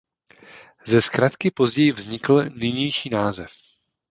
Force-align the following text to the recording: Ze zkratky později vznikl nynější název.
Ze 0.85 1.01
zkratky 1.01 1.51
později 1.51 1.91
vznikl 1.91 2.43
nynější 2.49 3.09
název. 3.09 3.51